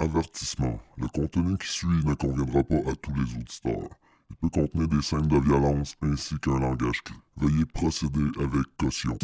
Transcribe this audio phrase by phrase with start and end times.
[0.00, 0.78] Avertissement.
[0.96, 3.90] Le contenu qui suit ne conviendra pas à tous les auditeurs.
[4.30, 7.16] Il peut contenir des scènes de violence ainsi qu'un langage cru.
[7.36, 9.18] Veuillez procéder avec caution.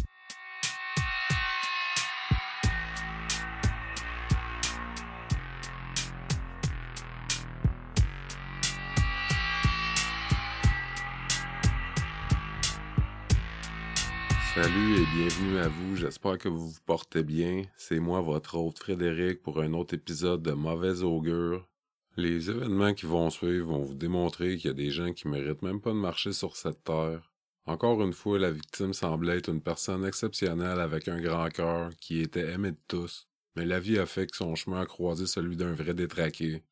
[15.14, 17.62] Bienvenue à vous, j'espère que vous vous portez bien.
[17.76, 21.68] C'est moi, votre hôte Frédéric, pour un autre épisode de Mauvaise Augure.
[22.16, 25.62] Les événements qui vont suivre vont vous démontrer qu'il y a des gens qui méritent
[25.62, 27.30] même pas de marcher sur cette terre.
[27.64, 32.20] Encore une fois, la victime semblait être une personne exceptionnelle avec un grand cœur qui
[32.20, 35.56] était aimé de tous, mais la vie a fait que son chemin a croisé celui
[35.56, 36.64] d'un vrai détraqué,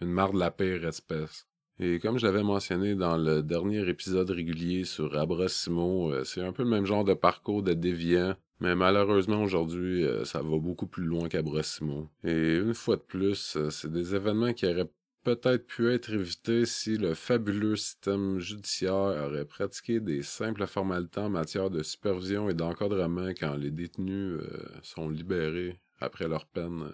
[0.00, 1.46] une marde de la pire espèce.
[1.80, 6.52] Et comme je l'avais mentionné dans le dernier épisode régulier sur Abrasimo, euh, c'est un
[6.52, 10.86] peu le même genre de parcours de déviant, mais malheureusement aujourd'hui, euh, ça va beaucoup
[10.86, 12.10] plus loin qu'Abrasimo.
[12.22, 14.88] Et une fois de plus, euh, c'est des événements qui auraient
[15.24, 18.92] peut-être pu être évités si le fabuleux système judiciaire
[19.26, 24.38] aurait pratiqué des simples formalités en matière de supervision et d'encadrement quand les détenus
[24.82, 26.92] sont libérés après leur peine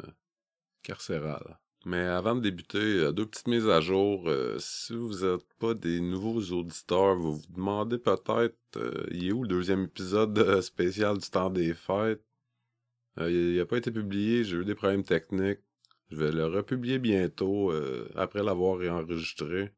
[0.83, 1.60] carcérale.
[1.87, 4.29] Mais avant de débuter, euh, deux petites mises à jour.
[4.29, 9.33] Euh, si vous n'êtes pas des nouveaux auditeurs, vous vous demandez peut-être euh, il est
[9.33, 12.23] où le deuxième épisode spécial du temps des fêtes?
[13.19, 15.59] il n'a pas été publié, j'ai eu des problèmes techniques.
[16.11, 17.73] Je vais le republier bientôt
[18.15, 19.73] après l'avoir réenregistré.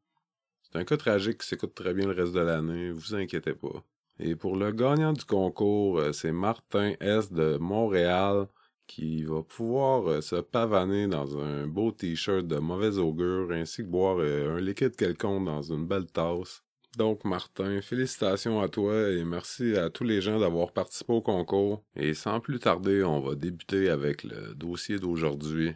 [0.62, 3.83] C'est un cas tragique qui s'écoute très bien le reste de l'année, vous inquiétez pas.
[4.20, 8.47] Et pour le gagnant du concours, c'est Martin S de Montréal
[8.94, 13.88] qui va pouvoir euh, se pavaner dans un beau t-shirt de mauvaise augure ainsi que
[13.88, 16.62] boire euh, un liquide quelconque dans une belle tasse.
[16.98, 21.82] Donc Martin, félicitations à toi et merci à tous les gens d'avoir participé au concours.
[21.96, 25.72] Et sans plus tarder, on va débuter avec le dossier d'aujourd'hui.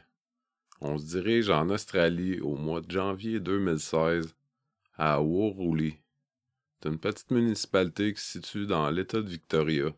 [0.83, 4.35] On se dirige en Australie au mois de janvier 2016
[4.99, 5.95] à Wuruli.
[6.83, 9.95] C'est une petite municipalité qui se situe dans l'État de Victoria.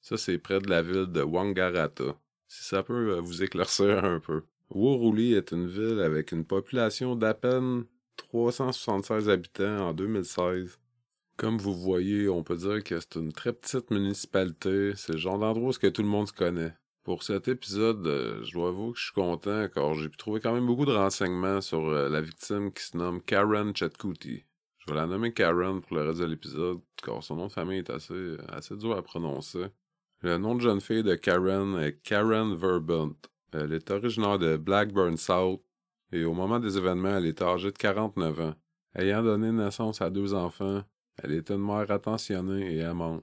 [0.00, 2.14] Ça, c'est près de la ville de Wangaratta
[2.48, 4.42] si ça peut euh, vous éclaircir un peu.
[4.74, 7.84] Wuruli est une ville avec une population d'à peine
[8.16, 10.78] 376 habitants en 2016.
[11.36, 14.92] Comme vous voyez, on peut dire que c'est une très petite municipalité.
[14.96, 16.74] C'est le genre d'endroit où tout le monde connaît.
[17.04, 20.40] Pour cet épisode, euh, je dois avouer que je suis content car j'ai pu trouver
[20.40, 24.44] quand même beaucoup de renseignements sur euh, la victime qui se nomme Karen Chetkuti.
[24.78, 27.78] Je vais la nommer Karen pour le reste de l'épisode car son nom de famille
[27.78, 29.66] est assez, assez dur à prononcer.
[30.26, 33.14] Le nom de jeune fille de Karen est Karen Verbunt.
[33.52, 35.62] Elle est originaire de Blackburn South
[36.10, 38.54] et au moment des événements, elle était âgée de 49 ans.
[38.96, 40.82] Ayant donné naissance à deux enfants,
[41.22, 43.22] elle était une mère attentionnée et aimante.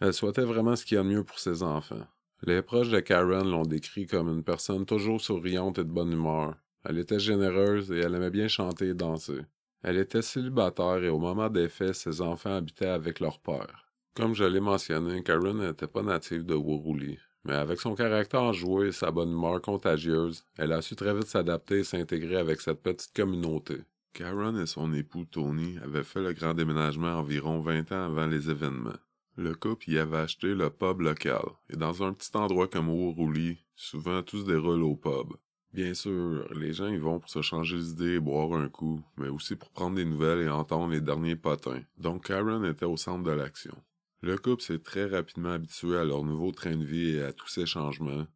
[0.00, 2.06] Elle souhaitait vraiment ce qu'il y a de mieux pour ses enfants.
[2.44, 6.54] Les proches de Karen l'ont décrit comme une personne toujours souriante et de bonne humeur.
[6.82, 9.42] Elle était généreuse et elle aimait bien chanter et danser.
[9.82, 13.87] Elle était célibataire et au moment des faits, ses enfants habitaient avec leur père.
[14.18, 18.88] Comme je l'ai mentionné, Karen n'était pas native de Wuruli, mais avec son caractère enjoué
[18.88, 22.82] et sa bonne humeur contagieuse, elle a su très vite s'adapter et s'intégrer avec cette
[22.82, 23.76] petite communauté.
[24.14, 28.50] Karen et son époux Tony avaient fait le grand déménagement environ 20 ans avant les
[28.50, 28.98] événements.
[29.36, 33.58] Le couple y avait acheté le pub local, et dans un petit endroit comme Wuruli,
[33.76, 35.34] souvent tout se déroule au pub.
[35.72, 39.28] Bien sûr, les gens y vont pour se changer d'idée et boire un coup, mais
[39.28, 41.82] aussi pour prendre des nouvelles et entendre les derniers potins.
[41.98, 43.76] Donc Karen était au centre de l'action.
[44.20, 47.46] Le couple s'est très rapidement habitué à leur nouveau train de vie et à tous
[47.46, 48.26] ces changements.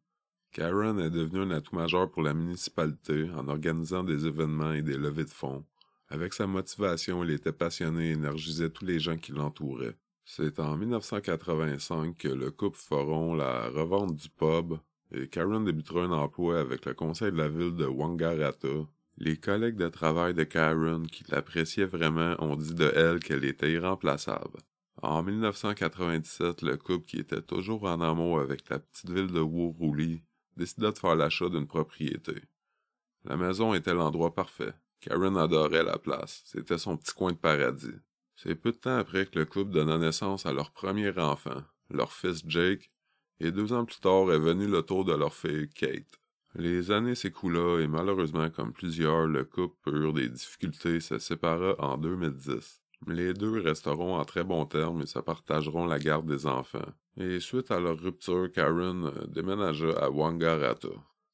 [0.53, 4.97] Karen est devenue un atout majeur pour la municipalité en organisant des événements et des
[4.97, 5.65] levées de fonds.
[6.07, 9.97] Avec sa motivation, il était passionné et énergisait tous les gens qui l'entouraient.
[10.23, 14.75] C'est en 1985 que le couple feront la revente du pub
[15.11, 18.87] et Karen débutera un emploi avec le conseil de la ville de Wangaratta.
[19.17, 23.71] Les collègues de travail de Karen, qui l'appréciaient vraiment, ont dit de elle qu'elle était
[23.71, 24.59] irremplaçable.
[25.03, 30.23] En 1997, le couple qui était toujours en amour avec la petite ville de Wuruli
[30.55, 32.41] décida de faire l'achat d'une propriété.
[33.25, 34.73] La maison était l'endroit parfait.
[35.01, 36.41] Karen adorait la place.
[36.45, 37.99] C'était son petit coin de paradis.
[38.37, 42.13] C'est peu de temps après que le couple donna naissance à leur premier enfant, leur
[42.13, 42.89] fils Jake,
[43.41, 46.17] et deux ans plus tard est venu le tour de leur fille Kate.
[46.55, 51.97] Les années s'écoula et malheureusement, comme plusieurs, le couple eurent des difficultés se sépara en
[51.97, 52.82] 2010.
[53.07, 56.79] Les deux resteront en très bons termes et se partageront la garde des enfants.
[57.17, 60.89] Et suite à leur rupture, Karen euh, déménagea à Wangaratta.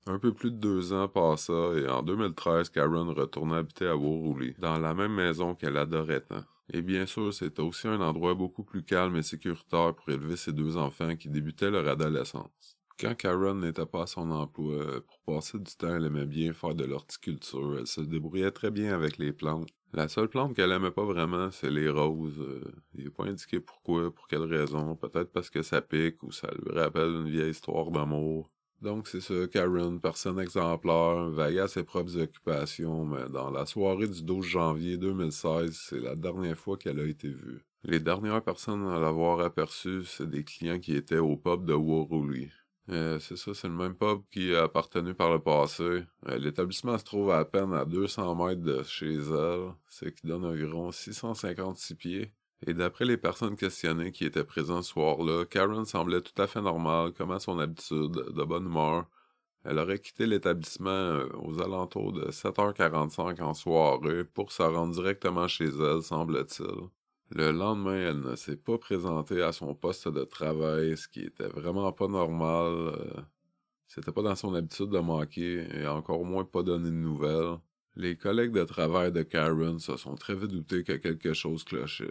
[0.08, 4.56] Un peu plus de deux ans passa et en 2013, Karen retourna habiter à Wuruli,
[4.58, 6.44] dans la même maison qu'elle adorait tant.
[6.72, 10.54] Et bien sûr, c'était aussi un endroit beaucoup plus calme et sécuritaire pour élever ses
[10.54, 12.78] deux enfants qui débutaient leur adolescence.
[13.00, 16.76] Quand Karen n'était pas à son emploi, pour passer du temps, elle aimait bien faire
[16.76, 17.78] de l'horticulture.
[17.80, 19.70] Elle se débrouillait très bien avec les plantes.
[19.94, 22.40] La seule plante qu'elle aimait pas vraiment, c'est les roses.
[22.40, 22.62] Euh,
[22.96, 24.96] il n'est pas indiqué pourquoi, pour quelle raison.
[24.96, 28.52] Peut-être parce que ça pique ou ça lui rappelle une vieille histoire d'amour.
[28.82, 34.08] Donc c'est ça, Karen, personne exemplaire, veillait à ses propres occupations, mais dans la soirée
[34.08, 37.66] du 12 janvier 2016, c'est la dernière fois qu'elle a été vue.
[37.84, 42.52] Les dernières personnes à l'avoir aperçue, c'est des clients qui étaient au pub de Waruli.
[42.90, 45.84] Euh, c'est ça, c'est le même pub qui a appartenu par le passé.
[45.84, 50.46] Euh, l'établissement se trouve à peine à 200 mètres de chez elle, ce qui donne
[50.46, 52.34] environ 656 pieds.
[52.66, 56.62] Et d'après les personnes questionnées qui étaient présentes ce soir-là, Karen semblait tout à fait
[56.62, 59.06] normale, comme à son habitude, de bonne humeur.
[59.64, 65.48] Elle aurait quitté l'établissement euh, aux alentours de 7h45 en soirée pour se rendre directement
[65.48, 66.90] chez elle, semble-t-il.
[67.32, 71.48] Le lendemain, elle ne s'est pas présentée à son poste de travail, ce qui était
[71.48, 72.74] vraiment pas normal.
[72.74, 73.22] Euh,
[73.88, 77.60] c'était pas dans son habitude de manquer, et encore moins pas donner de nouvelles.
[77.96, 82.10] Les collègues de travail de Karen se sont très vite doutés que quelque chose clochait.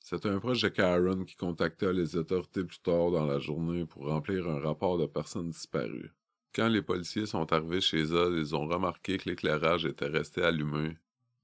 [0.00, 4.06] C'était un proche de Karen qui contacta les autorités plus tard dans la journée pour
[4.06, 6.12] remplir un rapport de personnes disparues.
[6.54, 10.96] Quand les policiers sont arrivés chez elle, ils ont remarqué que l'éclairage était resté allumé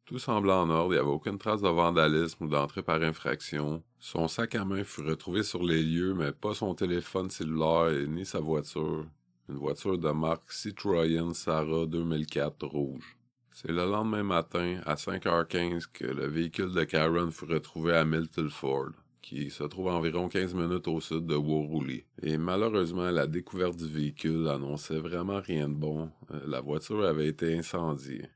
[0.04, 3.82] tout semblait en ordre, il n'y avait aucune trace de vandalisme ou d'entrée par infraction.
[3.98, 8.26] Son sac à main fut retrouvé sur les lieux, mais pas son téléphone cellulaire ni
[8.26, 9.06] sa voiture.
[9.48, 13.16] Une voiture de marque Citroën Sarah 2004 rouge.
[13.52, 18.90] C'est le lendemain matin, à 5h15, que le véhicule de Karen fut retrouvé à Miltleford,
[19.22, 22.04] qui se trouve environ 15 minutes au sud de Woruli.
[22.22, 26.10] Et malheureusement, la découverte du véhicule annonçait vraiment rien de bon.
[26.32, 28.28] Euh, la voiture avait été incendiée.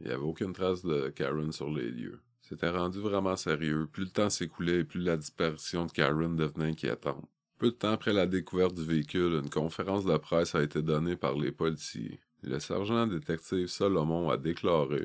[0.00, 2.20] Il n'y avait aucune trace de Karen sur les lieux.
[2.40, 3.86] C'était rendu vraiment sérieux.
[3.92, 7.28] Plus le temps s'écoulait et plus la disparition de Karen devenait inquiétante.
[7.58, 11.16] Peu de temps après la découverte du véhicule, une conférence de presse a été donnée
[11.16, 12.18] par les policiers.
[12.42, 15.04] Le sergent détective Solomon a déclaré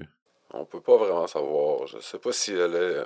[0.53, 1.85] On peut pas vraiment savoir.
[1.87, 2.75] Je sais pas si elle est.
[2.75, 3.05] Euh,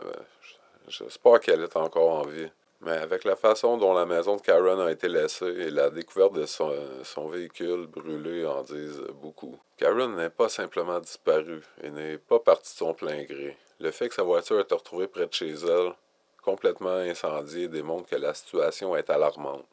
[0.88, 2.52] j'espère qu'elle est encore en vie.
[2.82, 6.34] Mais avec la façon dont la maison de Karen a été laissée et la découverte
[6.34, 9.60] de son, véhicule brûlé en disent beaucoup.
[9.78, 13.58] Karen n'est pas simplement disparue et n'est pas partie de son plein gré.
[13.80, 15.94] Le fait que sa voiture ait été retrouvée près de chez elle,
[16.42, 19.66] complètement incendiée, démontre que la situation est alarmante.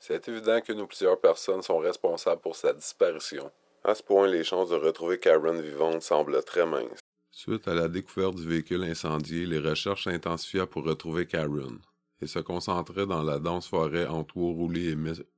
[0.00, 3.50] C'est évident qu'une ou plusieurs personnes sont responsables pour sa disparition.
[3.84, 6.98] À ce point, les chances de retrouver Karen vivante semblent très minces.
[7.30, 11.78] Suite à la découverte du véhicule incendié, les recherches s'intensifièrent pour retrouver Karen
[12.20, 14.96] et se concentrait dans la dense forêt entre Woorouly et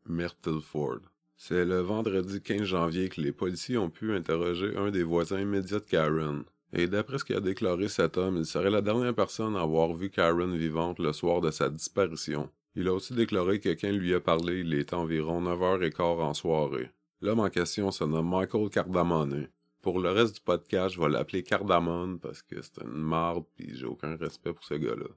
[0.09, 1.01] Myrtleford.
[1.37, 5.81] C'est le vendredi 15 janvier que les policiers ont pu interroger un des voisins immédiats
[5.81, 6.45] de Karen.
[6.73, 10.11] Et d'après ce qu'a déclaré cet homme, il serait la dernière personne à avoir vu
[10.11, 12.51] Karen vivante le soir de sa disparition.
[12.77, 16.91] Il a aussi déclaré que quelqu'un lui a parlé, il était environ 9h15 en soirée.
[17.23, 19.49] L'homme en question se nomme Michael Cardamone.
[19.83, 23.75] Pour le reste du podcast, je vais l'appeler Cardamone parce que c'est une marde pis
[23.75, 25.09] j'ai aucun respect pour ce gars-là.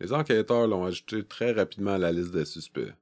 [0.00, 2.94] Les enquêteurs l'ont ajouté très rapidement à la liste des suspects,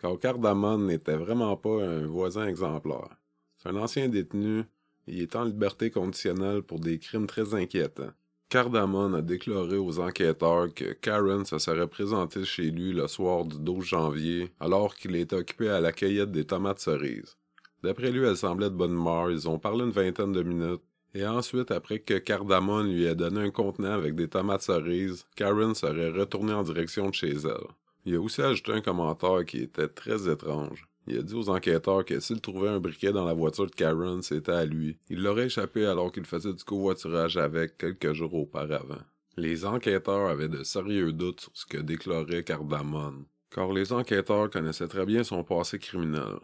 [0.00, 3.16] car Cardamone n'était vraiment pas un voisin exemplaire.
[3.58, 4.60] C'est un ancien détenu
[5.06, 8.10] et il est en liberté conditionnelle pour des crimes très inquiétants.
[8.48, 13.60] Cardamone a déclaré aux enquêteurs que Karen se serait présentée chez lui le soir du
[13.60, 17.36] 12 janvier alors qu'il était occupé à la cueillette des tomates cerises.
[17.84, 20.82] D'après lui, elle semblait de bonne humeur, ils ont parlé une vingtaine de minutes,
[21.14, 25.74] et ensuite, après que Cardamone lui ait donné un contenant avec des tomates cerises, Karen
[25.74, 27.66] serait retournée en direction de chez elle.
[28.04, 30.86] Il a aussi ajouté un commentaire qui était très étrange.
[31.06, 34.22] Il a dit aux enquêteurs que s'il trouvait un briquet dans la voiture de Karen,
[34.22, 34.98] c'était à lui.
[35.08, 39.02] Il l'aurait échappé alors qu'il faisait du covoiturage avec quelques jours auparavant.
[39.36, 44.88] Les enquêteurs avaient de sérieux doutes sur ce que déclarait Cardamone, car les enquêteurs connaissaient
[44.88, 46.38] très bien son passé criminel,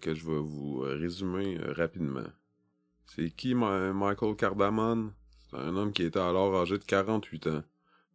[0.00, 2.28] que je vais vous résumer euh, rapidement.
[3.16, 5.10] C'est qui Michael Cardamone?
[5.50, 7.62] C'est un homme qui était alors âgé de 48 ans.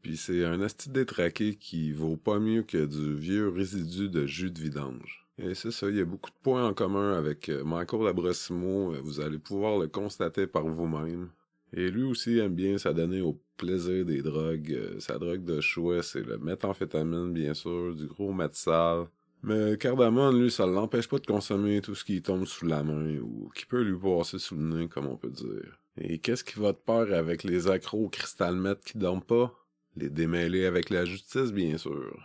[0.01, 4.51] Puis c'est un asti détraqué qui vaut pas mieux que du vieux résidu de jus
[4.51, 5.27] de vidange.
[5.37, 8.93] Et c'est ça, il y a beaucoup de points en commun avec euh, Michael Abrosimo,
[9.03, 11.29] vous allez pouvoir le constater par vous-même.
[11.73, 14.71] Et lui aussi aime bien s'adonner au plaisir des drogues.
[14.71, 19.07] Euh, sa drogue de choix, c'est le méthamphétamine, bien sûr, du gros métal,
[19.45, 23.17] mais Cardamone, lui, ça l'empêche pas de consommer tout ce qui tombe sous la main
[23.19, 25.79] ou qui peut lui passer sous le nez, comme on peut dire.
[25.97, 29.53] Et qu'est-ce qui va te peur avec les accros au cristal qui dorment pas?
[29.95, 32.19] Les démêler avec la justice, bien sûr.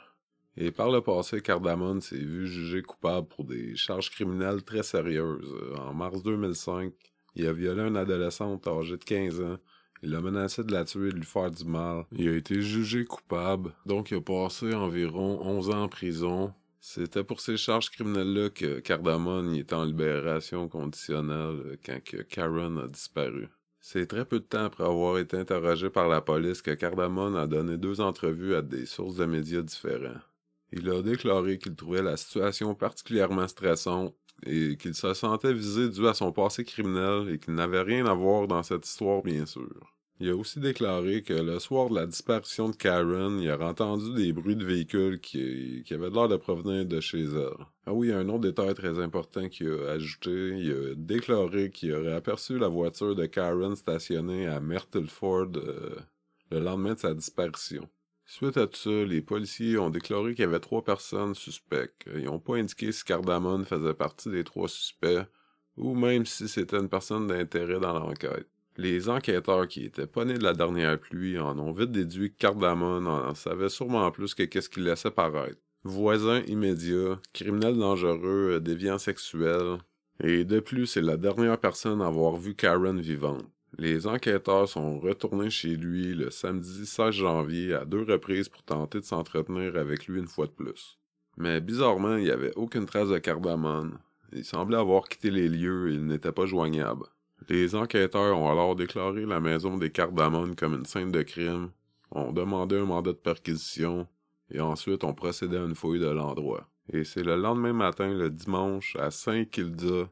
[0.57, 5.55] Et par le passé, Cardamone s'est vu jugé coupable pour des charges criminelles très sérieuses.
[5.77, 6.93] En mars 2005,
[7.37, 9.59] il a violé une adolescente âgée de 15 ans.
[10.03, 12.07] Il a menacé de la tuer et de lui faire du mal.
[12.13, 17.25] Il a été jugé coupable, donc il a passé environ 11 ans en prison C'était
[17.25, 23.49] pour ces charges criminelles-là que Cardamone était en libération conditionnelle quand que Karen a disparu.
[23.81, 27.47] C'est très peu de temps après avoir été interrogé par la police que Cardamone a
[27.47, 30.21] donné deux entrevues à des sources de médias différents.
[30.73, 36.07] Il a déclaré qu'il trouvait la situation particulièrement stressante et qu'il se sentait visé dû
[36.07, 39.69] à son passé criminel et qu'il n'avait rien à voir dans cette histoire, bien sûr.
[40.23, 44.13] Il a aussi déclaré que le soir de la disparition de Karen, il aurait entendu
[44.13, 47.65] des bruits de véhicules qui, avaient l'air de provenir de chez elle.
[47.87, 52.13] Ah oui, un autre détail très important qu'il a ajouté, il a déclaré qu'il aurait
[52.13, 55.97] aperçu la voiture de Karen stationnée à Myrtleford euh,
[56.51, 57.89] le lendemain de sa disparition.
[58.27, 62.07] Suite à tout ça, les policiers ont déclaré qu'il y avait trois personnes suspectes.
[62.15, 65.25] Ils n'ont pas indiqué si Cardamone faisait partie des trois suspects
[65.79, 68.47] ou même si c'était une personne d'intérêt dans l'enquête.
[68.83, 72.39] Les enquêteurs qui étaient pas nés de la dernière pluie en ont vite déduit que
[72.39, 75.59] Cardamone en savait sûrement plus que qu'est-ce qu'il laissait paraître.
[75.85, 79.77] Voisin immédiat, criminel dangereux, euh, déviant sexuel,
[80.25, 83.45] et de plus, c'est la dernière personne à avoir vu Karen vivante.
[83.77, 89.01] Les enquêteurs sont retournés chez lui le samedi 16 janvier à deux reprises pour tenter
[89.01, 90.99] de s'entretenir avec lui une fois de plus.
[91.37, 93.99] Mais bizarrement, il n'y avait aucune trace de Cardamone.
[94.33, 97.05] Il semblait avoir quitté les lieux et il n'était pas joignable.
[97.49, 101.71] Les enquêteurs ont alors déclaré la maison des Cardamones comme une scène de crime,
[102.11, 104.07] ont demandé un mandat de perquisition
[104.51, 106.69] et ensuite ont procédé à une fouille de l'endroit.
[106.93, 110.09] Et c'est le lendemain matin, le dimanche, à Saint-Kilda,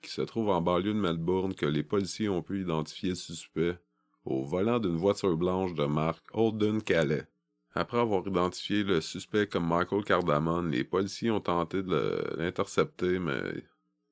[0.00, 3.76] qui se trouve en banlieue de Melbourne, que les policiers ont pu identifier le suspect
[4.24, 7.26] au volant d'une voiture blanche de marque Holden Calais.
[7.74, 13.64] Après avoir identifié le suspect comme Michael Cardamone, les policiers ont tenté de l'intercepter, mais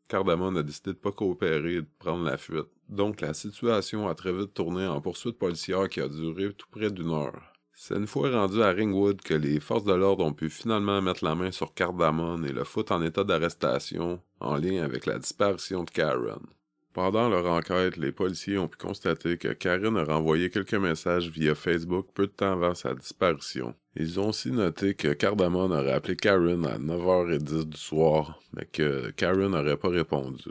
[0.08, 2.68] Cardamone a décidé de pas coopérer et de prendre la fuite.
[2.88, 6.90] Donc la situation a très vite tourné en poursuite policière qui a duré tout près
[6.90, 7.40] d'une heure.
[7.76, 11.24] C'est une fois rendu à Ringwood que les forces de l'ordre ont pu finalement mettre
[11.24, 15.82] la main sur Cardamone et le foutre en état d'arrestation en lien avec la disparition
[15.82, 16.46] de Karen.
[16.92, 21.56] Pendant leur enquête, les policiers ont pu constater que Karen a renvoyé quelques messages via
[21.56, 23.74] Facebook peu de temps avant sa disparition.
[23.96, 29.10] Ils ont aussi noté que Cardamone aurait appelé Karen à 9h10 du soir, mais que
[29.12, 30.50] Karen n'aurait pas répondu.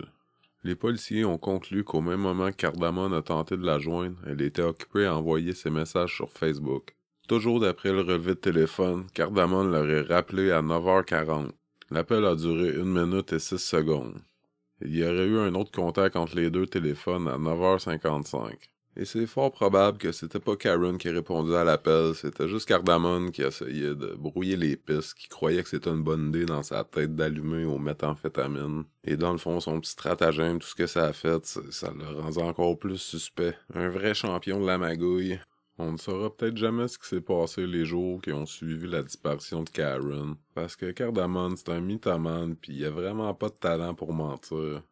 [0.64, 4.42] Les policiers ont conclu qu'au même moment que Cardamone a tenté de la joindre, elle
[4.42, 6.96] était occupée à envoyer ses messages sur Facebook.
[7.28, 11.50] Toujours d'après le relevé de téléphone, Cardamone l'aurait rappelé à 9h40.
[11.92, 14.22] L'appel a duré une minute et six secondes.
[14.82, 18.54] Il y aurait eu un autre contact entre les deux téléphones à 9h55.
[18.96, 23.32] Et c'est fort probable que c'était pas Karen qui répondait à l'appel, c'était juste Cardamone
[23.32, 26.84] qui essayait de brouiller les pistes, qui croyait que c'était une bonne idée dans sa
[26.84, 28.84] tête d'allumer au méthamphétamine.
[29.04, 32.22] Et dans le fond, son petit stratagème, tout ce que ça a fait, ça le
[32.22, 33.56] rendait encore plus suspect.
[33.74, 35.40] Un vrai champion de la magouille.
[35.80, 39.02] On ne saura peut-être jamais ce qui s'est passé les jours qui ont suivi la
[39.02, 43.56] disparition de Karen, parce que Cardamone c'est un mythomane pis il a vraiment pas de
[43.56, 44.84] talent pour mentir.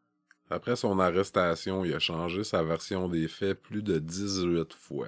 [0.52, 5.08] Après son arrestation, il a changé sa version des faits plus de 18 fois.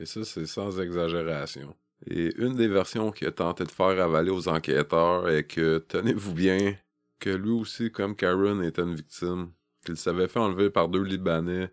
[0.00, 1.76] Et ça, c'est sans exagération.
[2.06, 6.32] Et une des versions qu'il a tenté de faire avaler aux enquêteurs est que, tenez-vous
[6.32, 6.74] bien,
[7.18, 9.50] que lui aussi, comme Karen, était une victime,
[9.84, 11.70] qu'il s'avait fait enlever par deux Libanais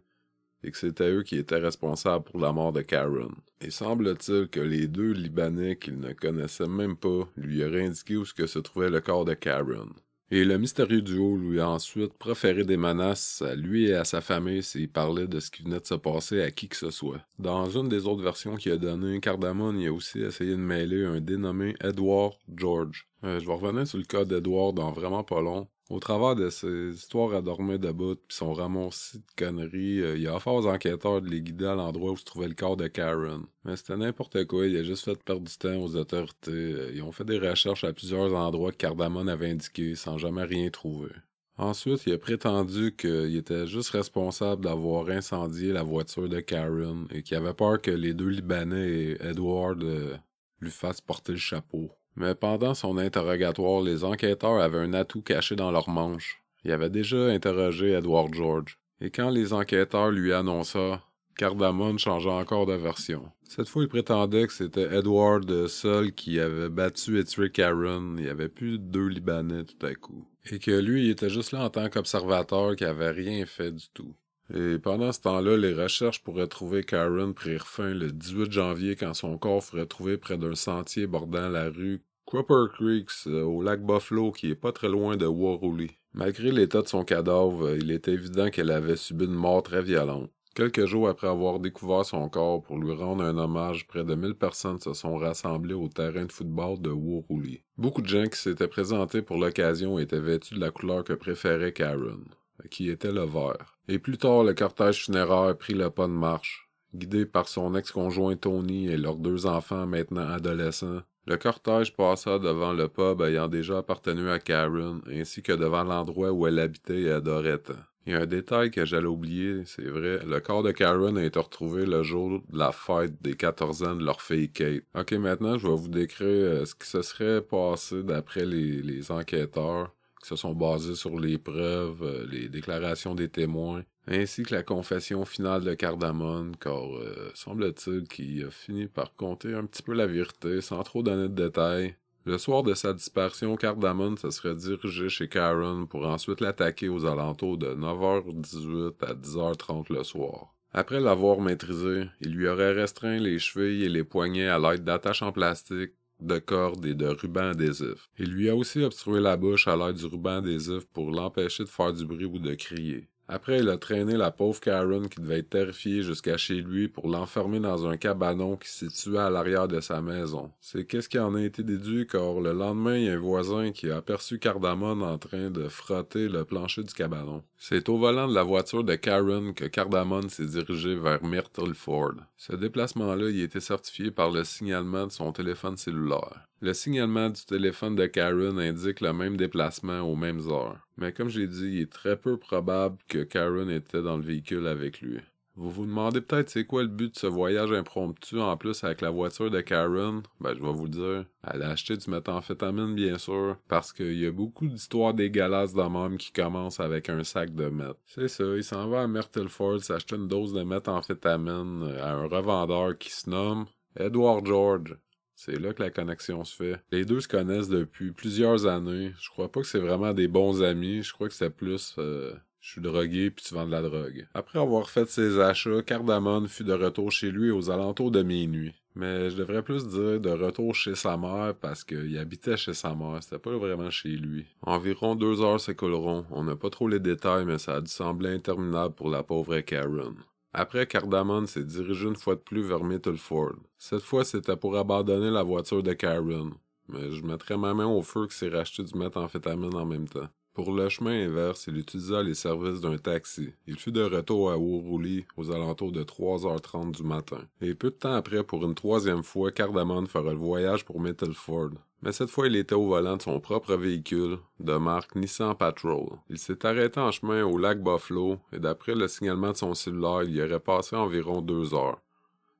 [0.61, 3.33] et que c'était eux qui étaient responsables pour la mort de Karen.
[3.61, 8.25] Et semble-t-il que les deux Libanais qu'il ne connaissait même pas lui auraient indiqué où
[8.25, 9.93] se trouvait le corps de Karen.
[10.31, 14.21] Et le mystérieux duo lui a ensuite proféré des menaces à lui et à sa
[14.21, 17.21] famille s'il parlait de ce qui venait de se passer à qui que ce soit.
[17.37, 21.05] Dans une des autres versions qu'il a données, Cardamone y a aussi essayé de mêler
[21.05, 23.07] un dénommé Edward George.
[23.23, 26.49] Euh, je vais revenir sur le cas d'Edward dans vraiment pas long, au travers de
[26.49, 30.67] ces histoires à dormir debout pis son ramassis de conneries, euh, il a offert aux
[30.67, 33.43] enquêteurs de les guider à l'endroit où se trouvait le corps de Karen.
[33.63, 36.51] Mais c'était n'importe quoi, il a juste fait perdre du temps aux autorités.
[36.51, 40.43] Euh, ils ont fait des recherches à plusieurs endroits que Cardamone avait indiqués sans jamais
[40.43, 41.11] rien trouver.
[41.57, 47.23] Ensuite, il a prétendu qu'il était juste responsable d'avoir incendié la voiture de Karen et
[47.23, 50.17] qu'il avait peur que les deux Libanais et Edward euh,
[50.59, 51.91] lui fassent porter le chapeau.
[52.15, 56.41] Mais pendant son interrogatoire, les enquêteurs avaient un atout caché dans leur manche.
[56.63, 58.79] Ils avaient déjà interrogé Edward George.
[59.01, 61.01] Et quand les enquêteurs lui annonça,
[61.37, 63.29] Cardamone changea encore de version.
[63.43, 68.15] Cette fois, il prétendait que c'était Edward seul qui avait battu et tué Karen.
[68.17, 70.25] Il n'y avait plus deux Libanais tout à coup.
[70.49, 73.85] Et que lui, il était juste là en tant qu'observateur qui avait rien fait du
[73.93, 74.15] tout.
[74.53, 79.13] Et pendant ce temps-là, les recherches pour retrouver Karen prirent fin le 18 janvier quand
[79.13, 83.83] son corps fut retrouvé près d'un sentier bordant la rue Cropper Creeks euh, au lac
[83.83, 85.91] Buffalo qui est pas très loin de Waruli.
[86.13, 90.31] Malgré l'état de son cadavre, il est évident qu'elle avait subi une mort très violente.
[90.55, 94.35] Quelques jours après avoir découvert son corps pour lui rendre un hommage, près de 1000
[94.35, 97.61] personnes se sont rassemblées au terrain de football de Woorouly.
[97.77, 101.73] Beaucoup de gens qui s'étaient présentés pour l'occasion étaient vêtus de la couleur que préférait
[101.73, 102.23] Karen,
[102.69, 103.77] qui était le vert.
[103.87, 106.69] Et plus tard, le cortège funéraire prit le pas de marche.
[106.93, 112.71] Guidé par son ex-conjoint Tony et leurs deux enfants maintenant adolescents, le cortège passa devant
[112.71, 117.11] le pub ayant déjà appartenu à Karen, ainsi que devant l'endroit où elle habitait et
[117.11, 117.73] adorait tant.
[118.05, 120.19] Il y a un détail que j'allais oublier, c'est vrai.
[120.23, 123.95] Le corps de Karen a été retrouvé le jour de la fête des 14 ans
[123.95, 124.83] de leur fille Kate.
[124.93, 129.94] Ok, maintenant, je vais vous décrire euh, ce qui se serait passé d'après les enquêteurs
[130.25, 135.23] se sont basés sur les preuves, euh, les déclarations des témoins, ainsi que la confession
[135.23, 140.07] finale de Cardamone, car euh, semble-t-il qu'il a fini par compter un petit peu la
[140.07, 141.95] vérité sans trop donner de détails.
[142.25, 147.05] Le soir de sa disparition, Cardamone se serait dirigé chez Karen pour ensuite l'attaquer aux
[147.05, 150.55] alentours de 9h18 à 10h30 le soir.
[150.73, 155.21] Après l'avoir maîtrisé, il lui aurait restreint les chevilles et les poignets à l'aide d'attaches
[155.21, 158.09] en plastique, de cordes et de rubans adhésifs.
[158.17, 161.69] Il lui a aussi obstrué la bouche à l'aide du ruban adhésif pour l'empêcher de
[161.69, 163.09] faire du bruit ou de crier.
[163.27, 167.07] Après, il a traîné la pauvre Karen qui devait être terrifiée jusqu'à chez lui pour
[167.07, 170.51] l'enfermer dans un cabanon qui se situait à l'arrière de sa maison.
[170.61, 173.71] C'est qu'est-ce qui en a été déduit car le lendemain, il y a un voisin
[173.71, 177.43] qui a aperçu Cardamone en train de frotter le plancher du cabanon.
[177.57, 182.13] C'est au volant de la voiture de Karen que Cardamone s'est dirigé vers Myrtle Ford.
[182.37, 186.45] Ce déplacement-là y était certifié par le signalement de son téléphone cellulaire.
[186.65, 190.79] Le signalement du téléphone de Karen indique le même déplacement aux mêmes heures.
[190.97, 194.65] Mais comme j'ai dit, il est très peu probable que Karen était dans le véhicule
[194.65, 195.19] avec lui.
[195.55, 199.01] Vous vous demandez peut-être c'est quoi le but de ce voyage impromptu en plus avec
[199.01, 200.23] la voiture de Karen?
[200.39, 201.25] Ben, je vais vous dire.
[201.43, 206.17] Elle a acheté du méthamphétamine, bien sûr, parce qu'il y a beaucoup d'histoires dégueulasses même
[206.17, 207.97] qui commencent avec un sac de meth.
[208.07, 212.97] C'est ça, il s'en va à Myrtleford s'acheter une dose de méthamphétamine à un revendeur
[212.97, 214.97] qui se nomme Edward George.
[215.35, 216.81] C'est là que la connexion se fait.
[216.91, 219.13] Les deux se connaissent depuis plusieurs années.
[219.19, 221.03] Je crois pas que c'est vraiment des bons amis.
[221.03, 222.33] Je crois que c'est plus euh,
[222.65, 224.27] je suis drogué puis tu vends de la drogue.
[224.33, 228.73] Après avoir fait ses achats, Cardamone fut de retour chez lui aux alentours de minuit.
[228.95, 232.95] Mais je devrais plus dire de retour chez sa mère parce qu'il habitait chez sa
[232.95, 234.47] mère, c'était pas vraiment chez lui.
[234.63, 238.29] Environ deux heures s'écouleront, on n'a pas trop les détails mais ça a dû sembler
[238.29, 240.15] interminable pour la pauvre Karen.
[240.57, 243.55] Après, Cardamone s'est dirigé une fois de plus vers Mittelford.
[243.77, 246.51] Cette fois, c'était pour abandonner la voiture de Karen.
[246.87, 250.29] Mais je mettrais ma main au feu que c'est racheter du méthamphétamine en même temps.
[250.53, 253.49] Pour le chemin inverse, il utilisa les services d'un taxi.
[253.67, 257.41] Il fut de retour à Ourouli aux alentours de 3h30 du matin.
[257.59, 261.71] Et peu de temps après, pour une troisième fois, Cardamone fera le voyage pour Mittelford.
[262.01, 266.07] Mais cette fois, il était au volant de son propre véhicule, de marque Nissan Patrol.
[266.29, 270.23] Il s'est arrêté en chemin au lac Buffalo, et d'après le signalement de son cellulaire,
[270.23, 271.99] il y aurait passé environ deux heures.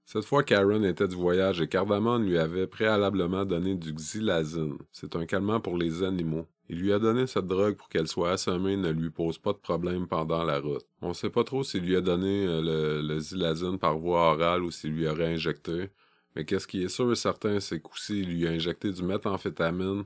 [0.05, 4.77] Cette fois, Karen était du voyage et Cardamone lui avait préalablement donné du xylazine.
[4.91, 6.45] C'est un calmant pour les animaux.
[6.69, 9.53] Il lui a donné cette drogue pour qu'elle soit assommée et ne lui pose pas
[9.53, 10.85] de problème pendant la route.
[11.01, 14.63] On sait pas trop s'il lui a donné euh, le, le xylazine par voie orale
[14.63, 15.89] ou s'il lui aurait injecté,
[16.35, 20.03] mais qu'est-ce qui est sûr et certain, c'est qu'aussi lui a injecté du méthamphétamine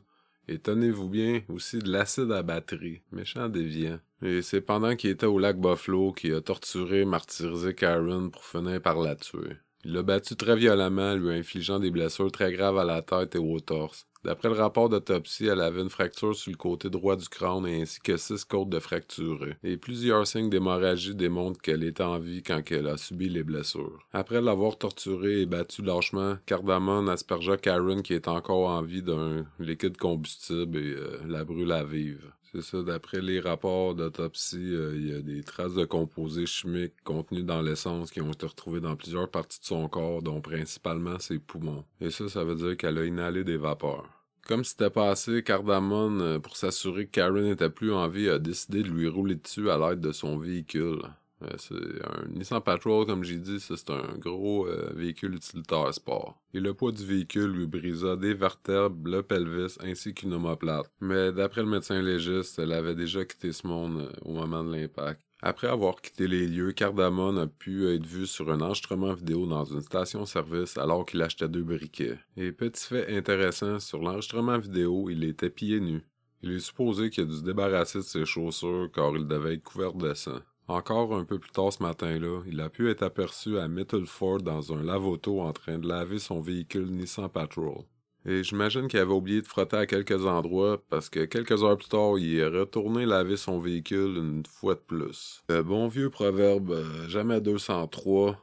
[0.47, 3.01] et tenez-vous bien, aussi de l'acide à batterie.
[3.11, 3.99] Méchant déviant.
[4.23, 8.81] Et c'est pendant qu'il était au lac Buffalo qu'il a torturé, martyrisé Karen pour finir
[8.81, 9.57] par la tuer.
[9.85, 13.39] Il l'a battu très violemment, lui infligeant des blessures très graves à la tête et
[13.39, 14.05] au torse.
[14.25, 18.01] D'après le rapport d'autopsie, elle avait une fracture sur le côté droit du crâne ainsi
[18.01, 19.55] que six côtes de fracturées.
[19.63, 24.05] Et plusieurs signes d'hémorragie démontrent qu'elle était en vie quand elle a subi les blessures.
[24.11, 29.45] Après l'avoir torturée et battue lâchement, Cardamone aspergea Karen qui est encore en vie d'un
[29.57, 32.33] liquide combustible et euh, la brûla vive.
[32.51, 36.95] C'est ça, d'après les rapports d'autopsie, euh, il y a des traces de composés chimiques
[37.03, 41.19] contenus dans l'essence qui ont été retrouvés dans plusieurs parties de son corps, dont principalement
[41.19, 41.85] ses poumons.
[42.01, 44.09] Et ça, ça veut dire qu'elle a inhalé des vapeurs.
[44.47, 48.81] Comme c'était passé, Cardamone, euh, pour s'assurer que Karen n'était plus en vie, a décidé
[48.81, 51.03] de lui rouler dessus à l'aide de son véhicule.
[51.43, 56.39] Euh, c'est un Nissan Patrol, comme j'ai dit, c'est un gros euh, véhicule utilitaire sport.
[56.53, 60.91] Et le poids du véhicule lui brisa des vertèbres, le pelvis ainsi qu'une omoplate.
[60.99, 64.75] Mais d'après le médecin légiste, elle avait déjà quitté ce monde euh, au moment de
[64.75, 65.21] l'impact.
[65.41, 69.63] Après avoir quitté les lieux, Cardamone a pu être vu sur un enregistrement vidéo dans
[69.63, 72.19] une station-service alors qu'il achetait deux briquets.
[72.35, 76.03] Et petit fait intéressant, sur l'enregistrement vidéo, il était pieds nus.
[76.41, 79.63] Il est supposé qu'il a dû se débarrasser de ses chaussures car il devait être
[79.63, 80.39] couvert de sang.
[80.69, 84.71] Encore un peu plus tard ce matin-là, il a pu être aperçu à Mittelford dans
[84.71, 87.85] un lave-auto en train de laver son véhicule Nissan Patrol.
[88.23, 91.87] Et j'imagine qu'il avait oublié de frotter à quelques endroits parce que quelques heures plus
[91.87, 95.41] tard, il est retourné laver son véhicule une fois de plus.
[95.49, 98.37] Le bon vieux proverbe euh, jamais 203.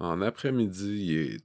[0.00, 1.40] En après-midi, il est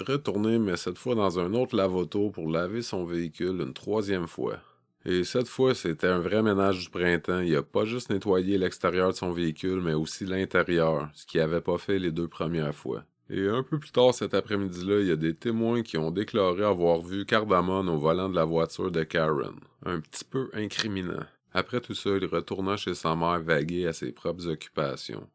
[0.00, 4.60] retourné, mais cette fois dans un autre lavoto pour laver son véhicule une troisième fois.
[5.08, 7.38] Et cette fois, c'était un vrai ménage du printemps.
[7.38, 11.60] Il a pas juste nettoyé l'extérieur de son véhicule, mais aussi l'intérieur, ce qu'il n'avait
[11.60, 13.04] pas fait les deux premières fois.
[13.30, 16.64] Et un peu plus tard cet après-midi-là, il y a des témoins qui ont déclaré
[16.64, 19.54] avoir vu Cardamone au volant de la voiture de Karen.
[19.84, 21.24] Un petit peu incriminant.
[21.52, 25.28] Après tout ça, il retourna chez sa mère vaguer à ses propres occupations.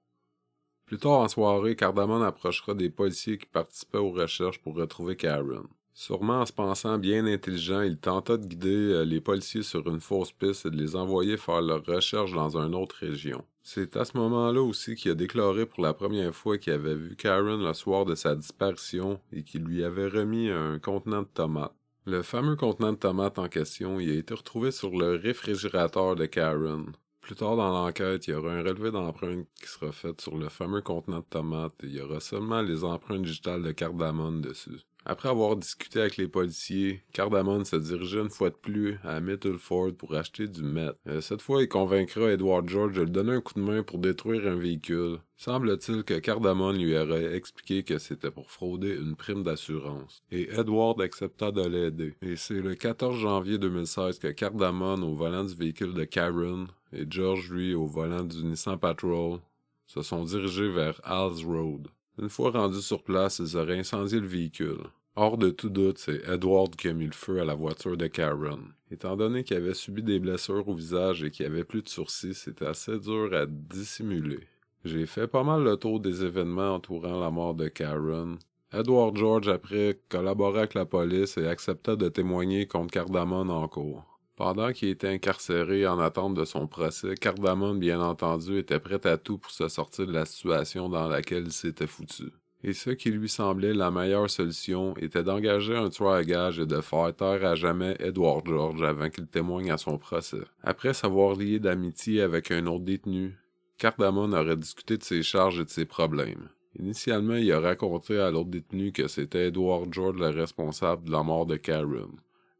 [0.85, 5.63] Plus tard en soirée, Cardamone approchera des policiers qui participaient aux recherches pour retrouver Karen.
[5.93, 9.99] Sûrement en se pensant bien intelligent, il tenta de guider euh, les policiers sur une
[9.99, 13.43] fausse piste et de les envoyer faire leurs recherches dans une autre région.
[13.63, 17.15] C'est à ce moment-là aussi qu'il a déclaré pour la première fois qu'il avait vu
[17.15, 21.75] Karen le soir de sa disparition et qu'il lui avait remis un contenant de tomates.
[22.05, 26.25] Le fameux contenant de tomates en question y a été retrouvé sur le réfrigérateur de
[26.25, 26.91] Karen.
[27.21, 30.49] Plus tard dans l'enquête, il y aura un relevé d'empreintes qui sera fait sur le
[30.49, 34.81] fameux contenant de tomates et il y aura seulement les empreintes digitales de cardamone dessus.
[35.03, 39.93] Après avoir discuté avec les policiers, Cardamone se dirigeait une fois de plus à Mittelford
[39.97, 40.95] pour acheter du meth.
[41.07, 43.97] Euh, cette fois, il convaincra Edward George de lui donner un coup de main pour
[43.97, 45.17] détruire un véhicule.
[45.37, 50.21] Semble-t-il que Cardamone lui aurait expliqué que c'était pour frauder une prime d'assurance.
[50.31, 52.13] Et Edward accepta de l'aider.
[52.21, 57.05] Et c'est le 14 janvier 2016 que Cardamone, au volant du véhicule de Karen, et
[57.09, 59.39] George, lui, au volant du Nissan Patrol,
[59.87, 61.87] se sont dirigés vers Al's Road.
[62.21, 64.83] Une fois rendus sur place, ils auraient incendié le véhicule.
[65.15, 68.05] Hors de tout doute, c'est Edward qui a mis le feu à la voiture de
[68.05, 68.73] Karen.
[68.91, 72.35] Étant donné qu'il avait subi des blessures au visage et qu'il avait plus de sourcils,
[72.35, 74.41] c'était assez dur à dissimuler.
[74.85, 78.37] J'ai fait pas mal le tour des événements entourant la mort de Karen.
[78.71, 84.10] Edward George, après, collabora avec la police et accepta de témoigner contre Cardamone en cours.
[84.43, 89.17] Pendant qu'il était incarcéré en attente de son procès, Cardamone, bien entendu, était prêt à
[89.17, 92.23] tout pour se sortir de la situation dans laquelle il s'était foutu.
[92.63, 96.65] Et ce qui lui semblait la meilleure solution était d'engager un tueur à gage et
[96.65, 100.41] de faire taire à jamais Edward George avant qu'il témoigne à son procès.
[100.63, 103.37] Après s'avoir lié d'amitié avec un autre détenu,
[103.77, 106.49] Cardamone aurait discuté de ses charges et de ses problèmes.
[106.79, 111.21] Initialement, il a raconté à l'autre détenu que c'était Edward George le responsable de la
[111.21, 112.09] mort de Karen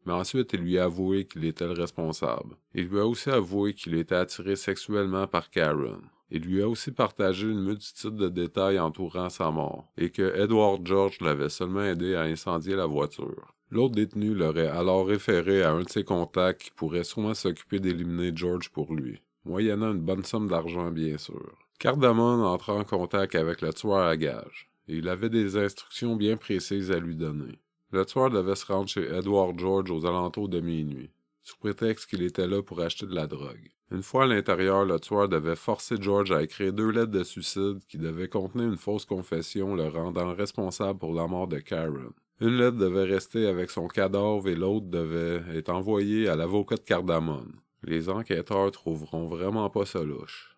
[0.04, 2.56] mais ensuite il lui a avoué qu'il était le responsable.
[2.74, 6.00] Il lui a aussi avoué qu'il était attiré sexuellement par Karen.
[6.30, 10.80] Il lui a aussi partagé une multitude de détails entourant sa mort, et que Edward
[10.86, 13.52] George l'avait seulement aidé à incendier la voiture.
[13.70, 18.32] L'autre détenu l'aurait alors référé à un de ses contacts qui pourrait sûrement s'occuper d'éliminer
[18.34, 21.54] George pour lui, moyennant une bonne somme d'argent bien sûr.
[21.78, 26.38] Cardamone entra en contact avec le tueur à gage, et il avait des instructions bien
[26.38, 27.58] précises à lui donner.
[27.92, 31.10] Le tueur devait se rendre chez Edward George aux alentours de minuit,
[31.42, 33.68] sous prétexte qu'il était là pour acheter de la drogue.
[33.90, 37.80] Une fois à l'intérieur, le tueur devait forcer George à écrire deux lettres de suicide
[37.86, 42.12] qui devaient contenir une fausse confession le rendant responsable pour la mort de Karen.
[42.40, 46.80] Une lettre devait rester avec son cadavre et l'autre devait être envoyée à l'avocat de
[46.80, 47.52] Cardamone.
[47.82, 50.56] Les enquêteurs trouveront vraiment pas ça louche.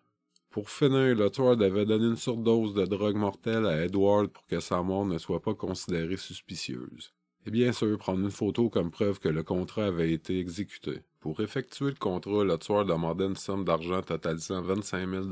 [0.51, 4.61] Pour finir, le tueur devait donner une surdose de drogue mortelle à Edward pour que
[4.61, 7.13] sa mort ne soit pas considérée suspicieuse
[7.45, 11.01] et bien sûr prendre une photo comme preuve que le contrat avait été exécuté.
[11.19, 15.25] Pour effectuer le contrat, le tueur demandait une somme d'argent totalisant 25 000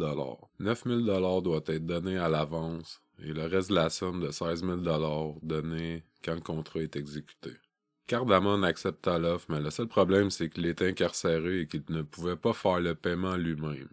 [0.59, 4.63] 9 000 doit être donné à l'avance et le reste de la somme de 16
[4.63, 7.51] 000 donné quand le contrat est exécuté.
[8.07, 12.35] Cardamone accepta l'offre, mais le seul problème c'est qu'il était incarcéré et qu'il ne pouvait
[12.35, 13.89] pas faire le paiement lui-même.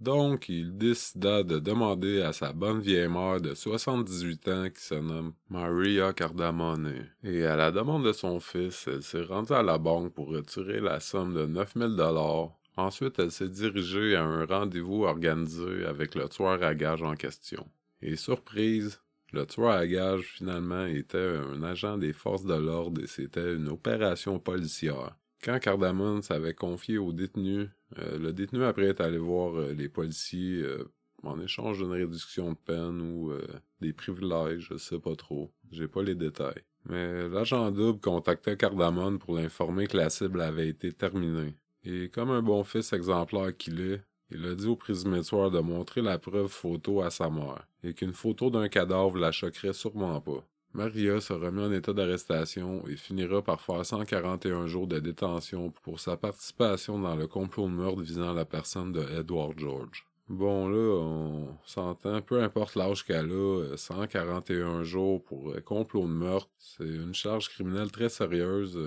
[0.00, 4.94] Donc, il décida de demander à sa bonne vieille mère de 78 ans qui se
[4.94, 7.08] nomme Maria Cardamone.
[7.24, 10.80] Et à la demande de son fils, elle s'est rendue à la banque pour retirer
[10.80, 12.52] la somme de 9000 dollars.
[12.76, 17.66] Ensuite, elle s'est dirigée à un rendez-vous organisé avec le tueur à gage en question.
[18.00, 19.00] Et surprise,
[19.32, 23.68] le tueur à gage finalement était un agent des forces de l'ordre et c'était une
[23.68, 25.16] opération policière.
[25.42, 29.88] Quand Cardamone s'avait confié au détenu, euh, le détenu après est allé voir euh, les
[29.88, 30.90] policiers euh,
[31.22, 33.32] en échange d'une réduction de peine ou
[33.80, 35.52] des privilèges, je sais pas trop.
[35.72, 36.62] J'ai pas les détails.
[36.84, 41.56] Mais l'agent double contactait Cardamone pour l'informer que la cible avait été terminée.
[41.84, 46.02] Et comme un bon fils exemplaire qu'il est, il a dit au présumé de montrer
[46.02, 50.46] la preuve photo à sa mère, et qu'une photo d'un cadavre la choquerait sûrement pas.
[50.74, 55.98] Maria se remet en état d'arrestation et finira par faire 141 jours de détention pour
[55.98, 60.07] sa participation dans le complot de meurtre visant la personne de Edward George.
[60.28, 66.50] Bon, là, on s'entend, peu importe l'âge qu'elle a, 141 jours pour complot de meurtre,
[66.58, 68.78] c'est une charge criminelle très sérieuse,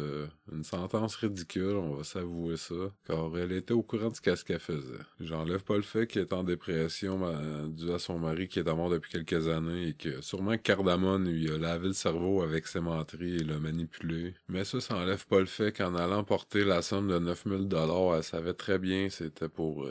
[0.51, 2.75] une sentence ridicule, on va s'avouer ça,
[3.07, 4.99] car elle était au courant de ce qu'elle faisait.
[5.19, 8.73] J'enlève pas le fait qu'elle est en dépression ben, dû à son mari qui est
[8.73, 12.81] mort depuis quelques années et que sûrement Cardamone lui a lavé le cerveau avec ses
[12.81, 14.35] menteries et l'a manipulé.
[14.47, 18.17] Mais ça, ça enlève pas le fait qu'en allant porter la somme de 9000 dollars,
[18.17, 19.87] elle savait très bien c'était pour...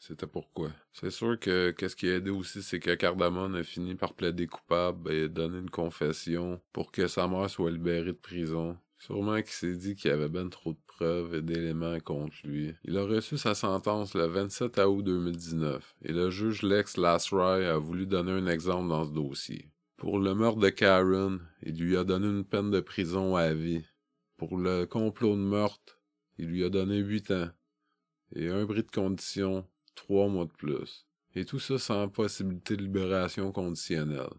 [0.00, 0.70] C'était pourquoi?
[0.94, 4.46] C'est sûr que qu'est-ce qui a aidé aussi, c'est que Cardamone a fini par plaider
[4.46, 8.78] coupable et donner une confession pour que sa mère soit libérée de prison.
[8.96, 12.74] Sûrement qu'il s'est dit qu'il y avait ben trop de preuves et d'éléments contre lui.
[12.84, 17.76] Il a reçu sa sentence le 27 août 2019 et le juge Lex Lasry a
[17.76, 19.70] voulu donner un exemple dans ce dossier.
[19.98, 23.84] Pour le meurtre de Karen, il lui a donné une peine de prison à vie.
[24.38, 26.00] Pour le complot de meurtre,
[26.38, 27.50] il lui a donné huit ans
[28.34, 31.06] et un bris de condition trois mois de plus.
[31.34, 34.30] Et tout ça sans possibilité de libération conditionnelle.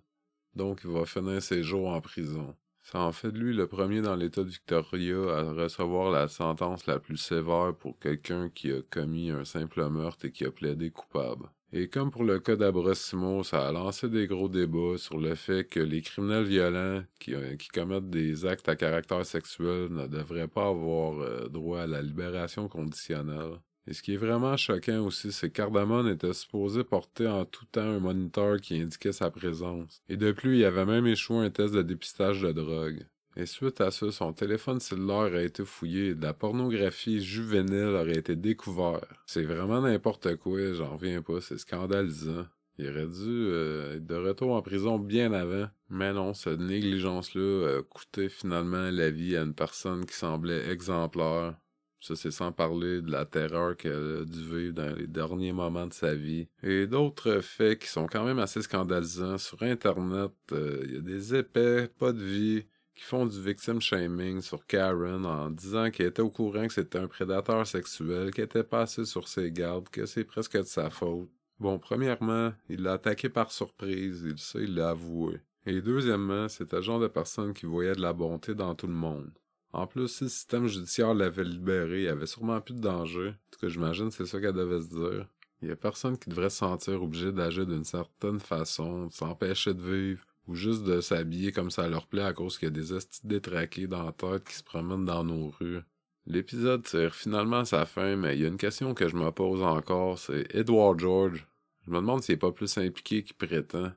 [0.55, 2.55] Donc il va finir ses jours en prison.
[2.83, 6.87] Ça en fait de lui le premier dans l'État de Victoria à recevoir la sentence
[6.87, 10.89] la plus sévère pour quelqu'un qui a commis un simple meurtre et qui a plaidé
[10.89, 11.49] coupable.
[11.73, 15.63] Et comme pour le cas d'Abrosimo, ça a lancé des gros débats sur le fait
[15.63, 20.67] que les criminels violents qui, euh, commettent des actes à caractère sexuel ne devraient pas
[20.67, 23.61] avoir euh, droit à la libération conditionnelle.
[23.87, 27.65] Et ce qui est vraiment choquant aussi, c'est que Cardamone était supposé porter en tout
[27.65, 30.01] temps un moniteur qui indiquait sa présence.
[30.07, 33.05] Et de plus, il avait même échoué un test de dépistage de drogue.
[33.37, 37.95] Et suite à ça, son téléphone cellulaire a été fouillé et de la pornographie juvénile
[37.95, 39.01] aurait été découvert.
[39.25, 42.45] C'est vraiment n'importe quoi, j'en reviens pas, c'est scandalisant.
[42.77, 45.67] Il aurait dû euh, être de retour en prison bien avant.
[45.89, 51.55] Mais non, cette négligence-là a coûté finalement la vie à une personne qui semblait exemplaire.
[52.01, 55.85] Ça, c'est sans parler de la terreur qu'elle a dû vivre dans les derniers moments
[55.85, 56.47] de sa vie.
[56.63, 59.37] Et d'autres faits qui sont quand même assez scandalisants.
[59.37, 63.79] Sur Internet, euh, il y a des épais, pas de vie, qui font du victim
[63.79, 68.45] shaming sur Karen en disant qu'elle était au courant que c'était un prédateur sexuel, qu'elle
[68.45, 71.29] était passée sur ses gardes, que c'est presque de sa faute.
[71.59, 75.39] Bon, premièrement, il l'a attaqué par surprise, et ça, il l'a avoué.
[75.67, 78.93] Et deuxièmement, c'était le genre de personne qui voyait de la bonté dans tout le
[78.93, 79.31] monde.
[79.73, 83.29] En plus, si le système judiciaire l'avait libéré, il y avait sûrement plus de danger.
[83.29, 85.27] En tout cas, j'imagine c'est ça qu'elle devait se dire.
[85.61, 89.73] Il y a personne qui devrait se sentir obligé d'agir d'une certaine façon, de s'empêcher
[89.73, 92.73] de vivre, ou juste de s'habiller comme ça leur plaît à cause qu'il y a
[92.73, 95.81] des estis détraqués dans la tête qui se promènent dans nos rues.
[96.25, 99.29] L'épisode tire finalement à sa fin, mais il y a une question que je me
[99.31, 101.47] pose encore, c'est Edward George.
[101.85, 103.91] Je me demande s'il est pas plus impliqué qu'il prétend.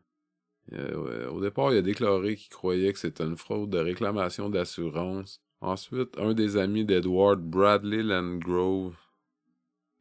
[0.73, 5.43] Euh, au départ, il a déclaré qu'il croyait que c'était une fraude de réclamation d'assurance,
[5.65, 8.95] Ensuite, un des amis d'Edward, Bradley Landgrove,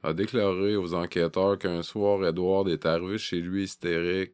[0.03, 4.33] a déclaré aux enquêteurs qu'un soir, Edward est arrivé chez lui hystérique.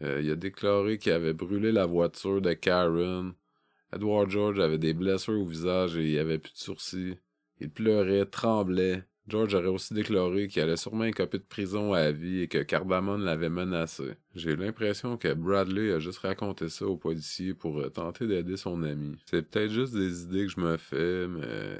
[0.00, 3.32] Euh, il a déclaré qu'il avait brûlé la voiture de Karen.
[3.92, 7.18] Edward George avait des blessures au visage et il avait plus de sourcils.
[7.58, 9.02] Il pleurait, tremblait.
[9.28, 13.22] George aurait aussi déclaré qu'il allait sûrement écoper de prison à vie et que Cardamone
[13.22, 14.14] l'avait menacé.
[14.34, 18.82] J'ai l'impression que Bradley a juste raconté ça aux policiers pour euh, tenter d'aider son
[18.82, 19.16] ami.
[19.26, 21.78] C'est peut-être juste des idées que je me fais, mais...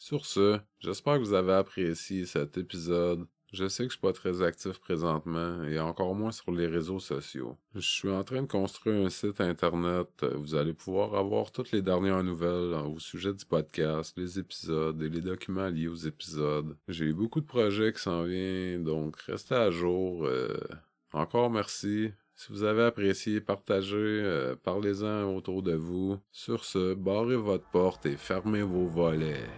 [0.00, 3.26] Sur ce, j'espère que vous avez apprécié cet épisode.
[3.52, 6.98] Je sais que je suis pas très actif présentement et encore moins sur les réseaux
[6.98, 7.56] sociaux.
[7.74, 10.08] Je suis en train de construire un site internet.
[10.34, 15.08] Vous allez pouvoir avoir toutes les dernières nouvelles au sujet du podcast, les épisodes et
[15.08, 16.76] les documents liés aux épisodes.
[16.88, 20.26] J'ai eu beaucoup de projets qui s'en viennent, donc restez à jour.
[20.26, 20.58] Euh,
[21.12, 22.12] encore merci.
[22.34, 26.18] Si vous avez apprécié, partagez, euh, parlez-en autour de vous.
[26.30, 29.48] Sur ce, barrez votre porte et fermez vos volets.